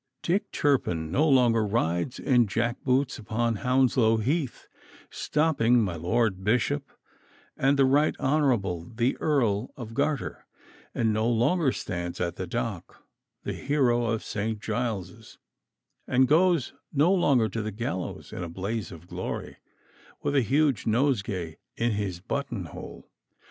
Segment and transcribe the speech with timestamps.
[0.23, 4.67] Dick Turpin no longer rides in jack boots upon Hounslow Heath,
[5.11, 6.91] stopping my Lord Bishop
[7.55, 10.47] and the Right Honorable the Earl of Garter;
[10.95, 13.03] and no longer stands at the dock,
[13.43, 14.59] the hero of St.
[14.59, 15.37] Giles's;
[16.07, 19.57] and goes no longer to the gallows in a blaze of glory,
[20.23, 23.11] with a huge nosegay in his button hole.